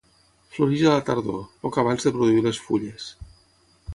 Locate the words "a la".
0.85-1.03